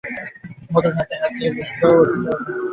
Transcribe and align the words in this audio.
মধুর 0.71 0.93
হাতে 0.97 1.15
হাত 1.21 1.31
দিয়ে 1.37 1.51
বুঝল 1.51 1.71
এটা 1.71 1.87
ওর 1.91 2.07
খারাপ 2.13 2.39
লাগে 2.39 2.53
নি। 2.53 2.67